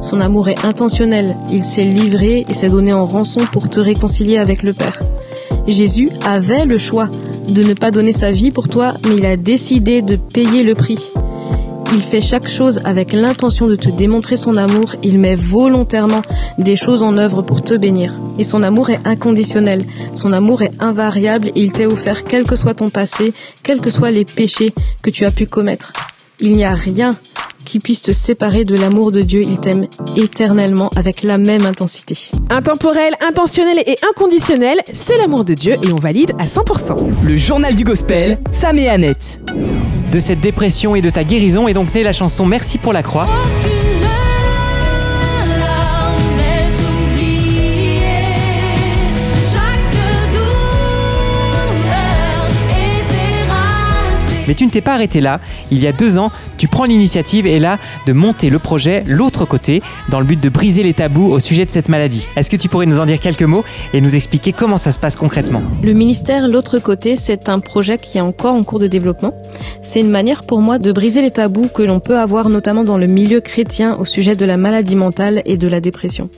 Son 0.00 0.20
amour 0.20 0.48
est 0.48 0.64
intentionnel, 0.64 1.36
il 1.50 1.64
s'est 1.64 1.82
livré 1.82 2.44
et 2.48 2.54
s'est 2.54 2.70
donné 2.70 2.92
en 2.92 3.06
rançon 3.06 3.40
pour 3.52 3.68
te 3.68 3.80
réconcilier 3.80 4.38
avec 4.38 4.62
le 4.62 4.72
Père. 4.72 5.00
Jésus 5.66 6.10
avait 6.24 6.64
le 6.64 6.78
choix 6.78 7.08
de 7.48 7.62
ne 7.62 7.74
pas 7.74 7.90
donner 7.90 8.12
sa 8.12 8.30
vie 8.30 8.50
pour 8.50 8.68
toi, 8.68 8.94
mais 9.08 9.16
il 9.16 9.26
a 9.26 9.36
décidé 9.36 10.02
de 10.02 10.16
payer 10.16 10.62
le 10.62 10.74
prix. 10.74 10.98
Il 11.94 12.00
fait 12.00 12.22
chaque 12.22 12.48
chose 12.48 12.80
avec 12.84 13.12
l'intention 13.12 13.66
de 13.66 13.76
te 13.76 13.90
démontrer 13.90 14.36
son 14.36 14.56
amour. 14.56 14.94
Il 15.02 15.18
met 15.18 15.34
volontairement 15.34 16.22
des 16.56 16.74
choses 16.74 17.02
en 17.02 17.18
œuvre 17.18 17.42
pour 17.42 17.62
te 17.62 17.74
bénir. 17.74 18.14
Et 18.38 18.44
son 18.44 18.62
amour 18.62 18.88
est 18.88 19.00
inconditionnel. 19.04 19.84
Son 20.14 20.32
amour 20.32 20.62
est 20.62 20.72
invariable 20.80 21.48
et 21.48 21.60
il 21.60 21.70
t'a 21.70 21.86
offert 21.86 22.24
quel 22.24 22.44
que 22.44 22.56
soit 22.56 22.74
ton 22.74 22.88
passé, 22.88 23.34
quels 23.62 23.80
que 23.80 23.90
soient 23.90 24.10
les 24.10 24.24
péchés 24.24 24.72
que 25.02 25.10
tu 25.10 25.26
as 25.26 25.30
pu 25.30 25.46
commettre. 25.46 25.92
Il 26.40 26.56
n'y 26.56 26.64
a 26.64 26.72
rien 26.72 27.14
qui 27.72 27.80
puisse 27.80 28.02
te 28.02 28.12
séparer 28.12 28.66
de 28.66 28.76
l'amour 28.76 29.12
de 29.12 29.22
Dieu. 29.22 29.40
Il 29.40 29.58
t'aime 29.58 29.86
éternellement 30.14 30.90
avec 30.94 31.22
la 31.22 31.38
même 31.38 31.64
intensité. 31.64 32.14
Intemporel, 32.50 33.14
intentionnel 33.26 33.78
et 33.86 33.96
inconditionnel, 34.10 34.82
c'est 34.92 35.16
l'amour 35.16 35.46
de 35.46 35.54
Dieu 35.54 35.72
et 35.82 35.90
on 35.90 35.96
valide 35.96 36.32
à 36.38 36.44
100%. 36.44 37.24
Le 37.24 37.34
journal 37.34 37.74
du 37.74 37.84
gospel, 37.84 38.38
Sam 38.50 38.78
et 38.78 38.90
Annette. 38.90 39.40
De 40.12 40.18
cette 40.18 40.40
dépression 40.40 40.94
et 40.96 41.00
de 41.00 41.08
ta 41.08 41.24
guérison 41.24 41.66
est 41.66 41.72
donc 41.72 41.94
née 41.94 42.02
la 42.02 42.12
chanson 42.12 42.44
Merci 42.44 42.76
pour 42.76 42.92
la 42.92 43.02
croix. 43.02 43.26
Mais 54.48 54.54
tu 54.54 54.64
ne 54.64 54.70
t'es 54.70 54.80
pas 54.80 54.94
arrêté 54.94 55.20
là. 55.20 55.40
Il 55.70 55.78
y 55.78 55.86
a 55.86 55.92
deux 55.92 56.18
ans, 56.18 56.30
tu 56.58 56.68
prends 56.68 56.84
l'initiative 56.84 57.46
et 57.46 57.58
là 57.58 57.78
de 58.06 58.12
monter 58.12 58.50
le 58.50 58.58
projet 58.58 59.04
L'autre 59.06 59.44
côté 59.44 59.82
dans 60.08 60.20
le 60.20 60.26
but 60.26 60.40
de 60.40 60.48
briser 60.48 60.82
les 60.82 60.94
tabous 60.94 61.30
au 61.30 61.38
sujet 61.38 61.64
de 61.64 61.70
cette 61.70 61.88
maladie. 61.88 62.26
Est-ce 62.36 62.50
que 62.50 62.56
tu 62.56 62.68
pourrais 62.68 62.86
nous 62.86 63.00
en 63.00 63.06
dire 63.06 63.20
quelques 63.20 63.42
mots 63.42 63.64
et 63.92 64.00
nous 64.00 64.14
expliquer 64.14 64.52
comment 64.52 64.78
ça 64.78 64.92
se 64.92 64.98
passe 64.98 65.16
concrètement? 65.16 65.62
Le 65.82 65.92
ministère 65.92 66.48
L'autre 66.48 66.78
côté, 66.78 67.16
c'est 67.16 67.48
un 67.48 67.58
projet 67.58 67.98
qui 67.98 68.18
est 68.18 68.22
encore 68.22 68.54
en 68.54 68.62
cours 68.64 68.78
de 68.78 68.86
développement. 68.86 69.34
C'est 69.82 70.00
une 70.00 70.10
manière 70.10 70.44
pour 70.44 70.60
moi 70.60 70.78
de 70.78 70.92
briser 70.92 71.22
les 71.22 71.30
tabous 71.30 71.68
que 71.68 71.82
l'on 71.82 72.00
peut 72.00 72.18
avoir 72.18 72.48
notamment 72.48 72.84
dans 72.84 72.98
le 72.98 73.06
milieu 73.06 73.40
chrétien 73.40 73.96
au 73.96 74.04
sujet 74.04 74.36
de 74.36 74.44
la 74.44 74.56
maladie 74.56 74.96
mentale 74.96 75.42
et 75.44 75.56
de 75.56 75.68
la 75.68 75.80
dépression. 75.80 76.28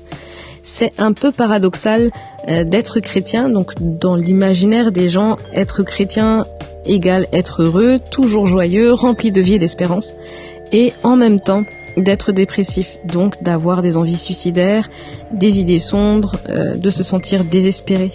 C'est 0.64 0.92
un 0.98 1.12
peu 1.12 1.30
paradoxal 1.30 2.10
euh, 2.48 2.64
d'être 2.64 2.98
chrétien, 3.00 3.50
donc 3.50 3.74
dans 3.78 4.16
l'imaginaire 4.16 4.92
des 4.92 5.10
gens, 5.10 5.36
être 5.52 5.82
chrétien 5.82 6.42
égale 6.86 7.26
être 7.32 7.62
heureux, 7.62 8.00
toujours 8.10 8.46
joyeux, 8.46 8.92
rempli 8.92 9.30
de 9.30 9.40
vie 9.40 9.54
et 9.54 9.58
d'espérance, 9.58 10.16
et 10.72 10.92
en 11.02 11.16
même 11.16 11.38
temps 11.38 11.64
d'être 11.96 12.32
dépressif, 12.32 12.96
donc 13.04 13.42
d'avoir 13.42 13.82
des 13.82 13.96
envies 13.96 14.16
suicidaires, 14.16 14.88
des 15.32 15.60
idées 15.60 15.78
sombres, 15.78 16.36
euh, 16.48 16.74
de 16.74 16.90
se 16.90 17.02
sentir 17.02 17.44
désespéré. 17.44 18.10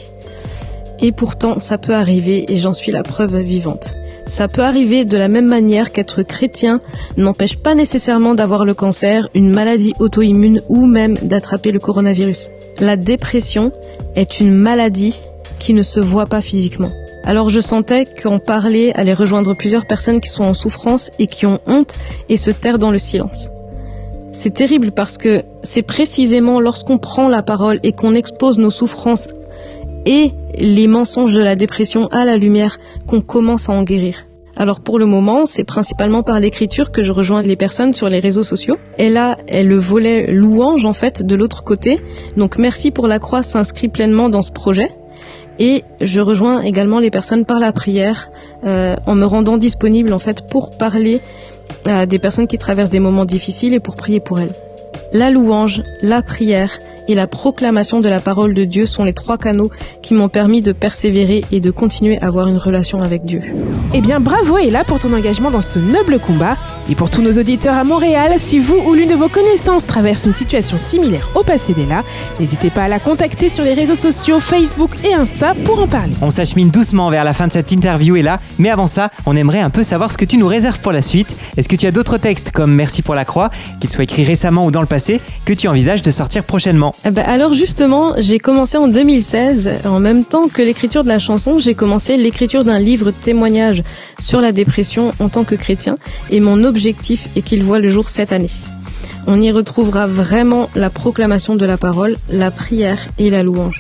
Et 1.01 1.11
pourtant, 1.11 1.59
ça 1.59 1.77
peut 1.77 1.95
arriver 1.95 2.51
et 2.51 2.57
j'en 2.57 2.73
suis 2.73 2.91
la 2.91 3.03
preuve 3.03 3.37
vivante. 3.37 3.95
Ça 4.25 4.47
peut 4.47 4.63
arriver 4.63 5.05
de 5.05 5.17
la 5.17 5.29
même 5.29 5.47
manière 5.47 5.91
qu'être 5.91 6.23
chrétien 6.23 6.81
n'empêche 7.17 7.57
pas 7.57 7.73
nécessairement 7.73 8.35
d'avoir 8.35 8.65
le 8.65 8.73
cancer, 8.73 9.29
une 9.33 9.49
maladie 9.49 9.93
auto-immune 9.99 10.61
ou 10.67 10.85
même 10.85 11.17
d'attraper 11.21 11.71
le 11.71 11.79
coronavirus. 11.79 12.49
La 12.79 12.97
dépression 12.97 13.71
est 14.15 14.39
une 14.39 14.53
maladie 14.53 15.19
qui 15.57 15.73
ne 15.73 15.83
se 15.83 15.99
voit 15.99 16.25
pas 16.25 16.41
physiquement. 16.41 16.91
Alors 17.23 17.49
je 17.49 17.59
sentais 17.59 18.05
qu'en 18.05 18.39
parler 18.39 18.91
allait 18.95 19.13
rejoindre 19.13 19.53
plusieurs 19.53 19.85
personnes 19.85 20.21
qui 20.21 20.29
sont 20.29 20.45
en 20.45 20.53
souffrance 20.53 21.11
et 21.19 21.27
qui 21.27 21.45
ont 21.45 21.59
honte 21.67 21.97
et 22.27 22.37
se 22.37 22.51
taire 22.51 22.79
dans 22.79 22.91
le 22.91 22.99
silence. 22.99 23.49
C'est 24.33 24.53
terrible 24.53 24.91
parce 24.91 25.17
que 25.17 25.43
c'est 25.63 25.81
précisément 25.81 26.59
lorsqu'on 26.59 26.97
prend 26.97 27.27
la 27.27 27.41
parole 27.41 27.79
et 27.83 27.93
qu'on 27.93 28.15
expose 28.15 28.57
nos 28.57 28.69
souffrances 28.69 29.27
et 30.09 30.31
les 30.57 30.87
mensonges 30.87 31.35
de 31.35 31.41
la 31.41 31.55
dépression 31.55 32.07
à 32.07 32.25
la 32.25 32.35
lumière 32.35 32.79
qu'on 33.05 33.21
commence 33.21 33.69
à 33.69 33.73
en 33.73 33.83
guérir. 33.83 34.25
Alors 34.57 34.79
pour 34.79 34.97
le 34.97 35.05
moment, 35.05 35.45
c'est 35.45 35.63
principalement 35.63 36.23
par 36.23 36.39
l'écriture 36.39 36.91
que 36.91 37.03
je 37.03 37.11
rejoins 37.11 37.43
les 37.43 37.55
personnes 37.55 37.93
sur 37.93 38.09
les 38.09 38.19
réseaux 38.19 38.43
sociaux. 38.43 38.77
Et 38.97 39.09
là 39.09 39.37
le 39.49 39.77
volet 39.77 40.33
louange 40.33 40.85
en 40.85 40.93
fait 40.93 41.21
de 41.21 41.35
l'autre 41.35 41.63
côté. 41.63 41.99
Donc 42.37 42.57
merci 42.57 42.89
pour 42.89 43.07
la 43.07 43.19
croix 43.19 43.43
s'inscrit 43.43 43.87
pleinement 43.87 44.29
dans 44.29 44.41
ce 44.41 44.51
projet. 44.51 44.89
Et 45.59 45.83
je 46.01 46.21
rejoins 46.21 46.63
également 46.63 46.99
les 46.99 47.11
personnes 47.11 47.45
par 47.45 47.59
la 47.59 47.71
prière 47.71 48.31
euh, 48.63 48.95
en 49.05 49.13
me 49.13 49.25
rendant 49.25 49.57
disponible 49.57 50.11
en 50.11 50.19
fait 50.19 50.47
pour 50.47 50.71
parler 50.71 51.21
à 51.85 52.07
des 52.07 52.17
personnes 52.17 52.47
qui 52.47 52.57
traversent 52.57 52.89
des 52.89 52.99
moments 52.99 53.25
difficiles 53.25 53.75
et 53.75 53.79
pour 53.79 53.95
prier 53.95 54.19
pour 54.19 54.39
elles. 54.39 54.53
La 55.11 55.31
louange, 55.31 55.83
la 56.01 56.21
prière 56.21 56.77
et 57.07 57.15
la 57.15 57.25
proclamation 57.25 57.99
de 57.99 58.07
la 58.07 58.19
parole 58.19 58.53
de 58.53 58.65
Dieu 58.65 58.85
sont 58.85 59.03
les 59.03 59.13
trois 59.13 59.37
canaux 59.37 59.71
qui 60.03 60.13
m'ont 60.13 60.29
permis 60.29 60.61
de 60.61 60.71
persévérer 60.71 61.43
et 61.51 61.59
de 61.59 61.71
continuer 61.71 62.19
à 62.21 62.27
avoir 62.27 62.47
une 62.47 62.57
relation 62.57 63.01
avec 63.01 63.25
Dieu. 63.25 63.41
Eh 63.95 64.01
bien, 64.01 64.19
bravo 64.19 64.57
Ella 64.57 64.83
pour 64.83 64.99
ton 64.99 65.11
engagement 65.13 65.49
dans 65.49 65.61
ce 65.61 65.79
noble 65.79 66.19
combat. 66.19 66.55
Et 66.91 66.95
pour 66.95 67.11
tous 67.11 67.21
nos 67.21 67.33
auditeurs 67.33 67.77
à 67.77 67.83
Montréal, 67.83 68.33
si 68.39 68.57
vous 68.57 68.75
ou 68.75 68.95
l'une 68.95 69.09
de 69.09 69.13
vos 69.13 69.29
connaissances 69.29 69.85
traverse 69.85 70.25
une 70.25 70.33
situation 70.33 70.75
similaire 70.75 71.29
au 71.35 71.43
passé 71.43 71.73
d'Ella, 71.73 72.03
n'hésitez 72.39 72.71
pas 72.71 72.85
à 72.85 72.87
la 72.87 72.97
contacter 72.97 73.49
sur 73.49 73.63
les 73.63 73.75
réseaux 73.75 73.95
sociaux 73.95 74.39
Facebook 74.39 74.89
et 75.03 75.13
Insta 75.13 75.53
pour 75.65 75.79
en 75.83 75.87
parler. 75.87 76.13
On 76.23 76.31
s'achemine 76.31 76.71
doucement 76.71 77.11
vers 77.11 77.23
la 77.23 77.35
fin 77.35 77.45
de 77.45 77.53
cette 77.53 77.71
interview 77.71 78.15
et 78.15 78.23
là, 78.23 78.39
mais 78.57 78.71
avant 78.71 78.87
ça, 78.87 79.11
on 79.27 79.35
aimerait 79.35 79.59
un 79.59 79.69
peu 79.69 79.83
savoir 79.83 80.11
ce 80.11 80.17
que 80.17 80.25
tu 80.25 80.37
nous 80.37 80.47
réserves 80.47 80.79
pour 80.79 80.91
la 80.91 81.03
suite. 81.03 81.37
Est-ce 81.57 81.69
que 81.69 81.75
tu 81.75 81.85
as 81.85 81.91
d'autres 81.91 82.17
textes 82.17 82.49
comme 82.49 82.73
Merci 82.73 83.03
pour 83.03 83.13
la 83.13 83.23
croix, 83.23 83.51
qu'ils 83.79 83.91
soient 83.91 84.05
écrits 84.05 84.23
récemment 84.23 84.65
ou 84.65 84.71
dans 84.71 84.81
le 84.81 84.87
passé, 84.87 85.21
que 85.45 85.53
tu 85.53 85.67
envisages 85.67 86.01
de 86.01 86.09
sortir 86.09 86.43
prochainement? 86.43 86.95
Eh 87.05 87.11
ben, 87.11 87.23
alors 87.27 87.53
justement, 87.53 88.13
j'ai 88.17 88.39
commencé 88.39 88.79
en 88.79 88.87
2016. 88.87 89.69
En 89.85 89.99
même 89.99 90.23
temps 90.23 90.47
que 90.47 90.63
l'écriture 90.63 91.03
de 91.03 91.09
la 91.09 91.19
chanson, 91.19 91.59
j'ai 91.59 91.75
commencé 91.75 92.17
l'écriture 92.17 92.63
d'un 92.63 92.79
livre 92.79 93.11
témoignage 93.11 93.83
sur 94.19 94.41
la 94.41 94.51
dépression 94.51 95.13
en 95.19 95.29
tant 95.29 95.43
que 95.43 95.53
chrétien. 95.53 95.95
Et 96.31 96.39
mon 96.39 96.63
objectif 96.63 96.78
est 96.87 97.41
qu'il 97.41 97.63
voit 97.63 97.79
le 97.79 97.89
jour 97.89 98.09
cette 98.09 98.31
année. 98.31 98.49
On 99.27 99.41
y 99.41 99.51
retrouvera 99.51 100.07
vraiment 100.07 100.69
la 100.75 100.89
proclamation 100.89 101.55
de 101.55 101.65
la 101.65 101.77
parole, 101.77 102.17
la 102.31 102.51
prière 102.51 102.99
et 103.17 103.29
la 103.29 103.43
louange. 103.43 103.79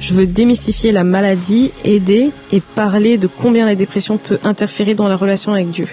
Je 0.00 0.14
veux 0.14 0.26
démystifier 0.26 0.92
la 0.92 1.04
maladie, 1.04 1.70
aider 1.84 2.30
et 2.52 2.60
parler 2.60 3.18
de 3.18 3.26
combien 3.26 3.66
la 3.66 3.74
dépression 3.74 4.18
peut 4.18 4.38
interférer 4.44 4.94
dans 4.94 5.08
la 5.08 5.16
relation 5.16 5.52
avec 5.52 5.70
Dieu. 5.70 5.86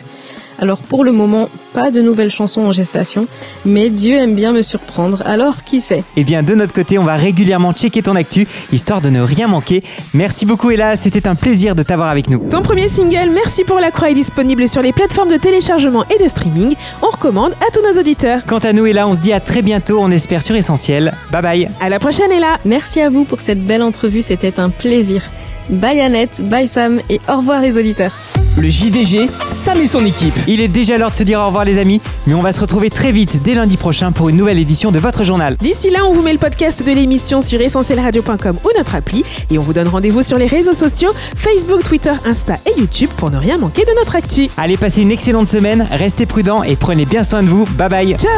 Alors 0.60 0.80
pour 0.80 1.04
le 1.04 1.12
moment, 1.12 1.50
pas 1.74 1.92
de 1.92 2.02
nouvelles 2.02 2.32
chansons 2.32 2.62
en 2.62 2.72
gestation, 2.72 3.28
mais 3.66 3.90
Dieu 3.90 4.16
aime 4.18 4.34
bien 4.34 4.52
me 4.52 4.62
surprendre, 4.62 5.22
alors 5.26 5.64
qui 5.64 5.82
sait? 5.82 6.04
Eh 6.16 6.24
bien, 6.24 6.42
de 6.42 6.56
notre 6.56 6.74
côté, 6.74 6.98
on 6.98 7.04
va 7.04 7.16
régulièrement 7.16 7.74
checker 7.74 8.02
ton 8.02 8.16
actu, 8.16 8.48
histoire 8.74 9.02
de 9.02 9.10
ne 9.10 9.22
rien 9.22 9.48
manquer. 9.48 9.84
Merci 10.14 10.46
beaucoup 10.46 10.72
Ella, 10.72 10.96
c'était 10.96 11.28
un 11.28 11.36
plaisir 11.36 11.76
de 11.76 11.84
t'avoir 11.84 12.10
avec 12.10 12.30
nous. 12.30 12.40
Ton 12.50 12.62
premier 12.62 12.88
single, 12.88 13.30
Merci 13.34 13.64
pour 13.64 13.80
la 13.80 13.92
croix, 13.92 14.10
est 14.10 14.16
disponible 14.16 14.68
sur 14.68 14.82
les 14.82 14.94
plateformes 14.94 15.30
de 15.30 15.38
téléchargement 15.38 16.04
et 16.10 16.24
de 16.24 16.28
streaming. 16.28 16.74
On 17.02 17.08
recommande 17.10 17.54
à 17.62 17.72
tous 17.72 17.82
nos 17.82 18.00
auditeurs. 18.00 18.42
Quant 18.48 18.58
à 18.60 18.74
nous 18.74 18.86
Ella, 18.86 19.08
on 19.08 19.14
se 19.14 19.20
dit 19.20 19.34
à 19.34 19.40
très 19.40 19.62
bientôt, 19.62 20.00
on 20.02 20.10
espère 20.12 20.42
sur 20.42 20.56
Essentiel. 20.56 21.14
Bye 21.32 21.42
bye 21.42 21.70
À 21.80 21.90
la 21.90 22.00
prochaine, 22.00 22.32
Ella 22.32 22.58
Merci 22.66 23.00
à 23.02 23.10
vous 23.10 23.26
pour 23.26 23.42
cette 23.42 23.64
belle 23.66 23.84
entrevue, 23.84 24.22
c'était 24.22 24.60
un 24.60 24.70
plaisir. 24.70 25.22
Bye 25.70 26.00
Annette, 26.00 26.42
bye 26.42 26.68
Sam 26.68 27.02
et 27.10 27.20
au 27.30 27.38
revoir 27.38 27.62
les 27.62 27.78
auditeurs. 27.78 28.14
Le 28.58 28.70
JDG, 28.70 29.28
Sam 29.28 29.80
et 29.82 29.88
son 29.88 30.06
équipe. 30.06 30.34
Il 30.48 30.62
est 30.62 30.68
déjà 30.68 30.98
l'heure 30.98 31.12
de 31.12 31.16
se 31.16 31.24
dire 31.24 31.40
au 31.40 31.46
revoir 31.48 31.66
les 31.66 31.78
amis, 31.78 32.02
mais 32.26 32.34
on 32.34 32.42
va 32.42 32.52
se 32.52 32.60
retrouver 32.62 32.90
très 32.90 33.12
vite 33.12 33.44
dès 33.44 33.54
lundi 33.54 33.78
prochain 33.78 34.12
pour 34.12 34.30
une 34.30 34.38
nouvelle 34.38 34.60
édition 34.60 34.92
de 34.92 35.00
votre 35.00 35.24
journal. 35.24 35.56
D'ici 35.58 35.90
là, 35.90 36.06
on 36.06 36.14
vous 36.14 36.22
met 36.22 36.34
le 36.34 36.40
podcast 36.40 36.84
de 36.86 36.92
l'émission 36.92 37.42
sur 37.42 37.62
essentielradio.com 37.62 38.58
ou 38.64 38.70
notre 38.78 38.96
appli 38.96 39.24
et 39.52 39.58
on 39.58 39.62
vous 39.62 39.74
donne 39.74 39.88
rendez-vous 39.88 40.24
sur 40.24 40.38
les 40.38 40.48
réseaux 40.48 40.74
sociaux 40.74 41.12
Facebook, 41.36 41.84
Twitter, 41.84 42.14
Insta 42.26 42.58
et 42.66 42.80
YouTube 42.80 43.10
pour 43.18 43.30
ne 43.30 43.38
rien 43.38 43.58
manquer 43.58 43.84
de 43.84 43.92
notre 43.98 44.16
actu. 44.16 44.48
Allez, 44.58 44.78
passez 44.78 45.02
une 45.02 45.12
excellente 45.12 45.48
semaine, 45.48 45.88
restez 45.92 46.26
prudents 46.26 46.64
et 46.64 46.76
prenez 46.76 47.06
bien 47.06 47.24
soin 47.24 47.44
de 47.44 47.50
vous. 47.50 47.66
Bye 47.78 47.90
bye 47.90 48.16
Ciao 48.18 48.32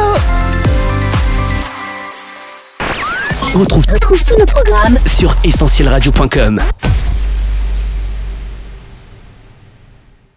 On 3.54 3.58
retrouve, 3.60 3.84
tous 3.86 4.38
nos 4.38 4.46
programmes 4.46 4.98
sur 5.06 5.36
essentielradio.com. 5.44 6.60